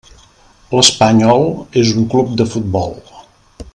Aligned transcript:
L'Espanyol 0.77 1.45
és 1.83 1.93
un 2.01 2.09
club 2.15 2.33
de 2.41 2.49
futbol. 2.55 2.99